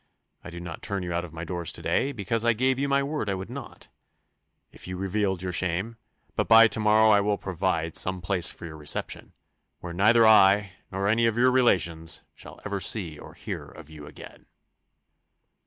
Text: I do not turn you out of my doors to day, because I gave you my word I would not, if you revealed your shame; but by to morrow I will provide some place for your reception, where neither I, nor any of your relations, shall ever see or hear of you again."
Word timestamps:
I 0.43 0.49
do 0.49 0.59
not 0.59 0.81
turn 0.81 1.03
you 1.03 1.13
out 1.13 1.23
of 1.23 1.31
my 1.31 1.43
doors 1.43 1.71
to 1.73 1.81
day, 1.83 2.11
because 2.11 2.43
I 2.43 2.53
gave 2.53 2.79
you 2.79 2.89
my 2.89 3.03
word 3.03 3.29
I 3.29 3.35
would 3.35 3.51
not, 3.51 3.87
if 4.71 4.87
you 4.87 4.97
revealed 4.97 5.43
your 5.43 5.53
shame; 5.53 5.95
but 6.35 6.47
by 6.47 6.67
to 6.69 6.79
morrow 6.79 7.11
I 7.11 7.21
will 7.21 7.37
provide 7.37 7.95
some 7.95 8.19
place 8.19 8.49
for 8.49 8.65
your 8.65 8.77
reception, 8.77 9.33
where 9.79 9.93
neither 9.93 10.25
I, 10.25 10.71
nor 10.91 11.07
any 11.07 11.27
of 11.27 11.37
your 11.37 11.51
relations, 11.51 12.23
shall 12.33 12.59
ever 12.65 12.79
see 12.79 13.19
or 13.19 13.35
hear 13.35 13.61
of 13.63 13.91
you 13.91 14.07
again." 14.07 14.47